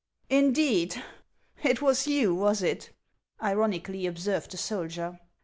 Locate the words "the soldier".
4.49-5.19